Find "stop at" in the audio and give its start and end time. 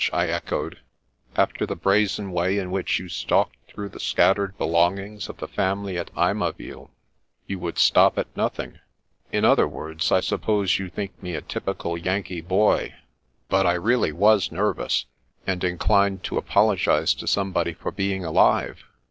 7.77-8.35